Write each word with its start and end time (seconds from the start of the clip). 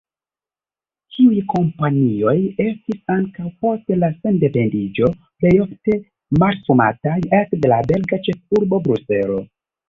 Tiuj 1.15 1.41
kompanioj 1.53 2.33
estis, 2.63 2.97
ankaŭ 3.15 3.45
post 3.65 3.93
la 4.05 4.09
sendependiĝo, 4.23 5.11
plejofte 5.45 5.99
mastrumataj 6.45 7.19
ekde 7.43 7.73
la 7.75 7.79
belga 7.93 8.21
ĉefurbo 8.31 8.83
Bruselo. 8.91 9.39